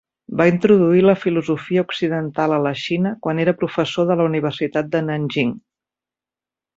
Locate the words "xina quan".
2.85-3.43